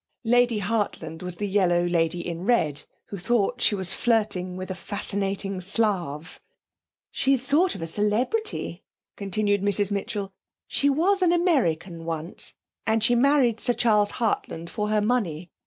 [0.25, 4.73] Lady Hartland was the yellow lady in red, who thought she was flirting with a
[4.73, 6.41] fascinating Slav.
[7.11, 8.81] 'She's a sort of celebrity,'
[9.15, 10.33] continued Mrs Mitchell.
[10.67, 12.55] 'She was an American once,
[12.87, 15.51] and she married Sir Charles Hartland for her money.